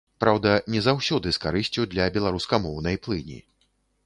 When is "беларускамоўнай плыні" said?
2.17-3.39